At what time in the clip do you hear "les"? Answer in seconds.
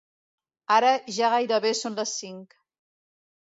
2.03-2.17